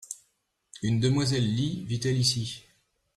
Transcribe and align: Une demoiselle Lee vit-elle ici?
Une 0.81 0.99
demoiselle 0.99 1.45
Lee 1.45 1.85
vit-elle 1.85 2.17
ici? 2.17 2.65